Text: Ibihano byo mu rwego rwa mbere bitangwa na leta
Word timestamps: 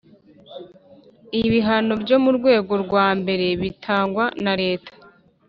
Ibihano 1.43 1.93
byo 2.03 2.17
mu 2.23 2.31
rwego 2.37 2.73
rwa 2.83 3.07
mbere 3.19 3.45
bitangwa 3.61 4.25
na 4.43 4.53
leta 4.61 4.91